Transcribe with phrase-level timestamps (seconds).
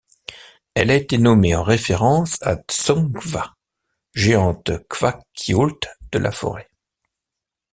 [0.73, 3.55] Elle a été nommée en référence à Dsonkwa,
[4.15, 6.71] géante kwakiutl de la forêt.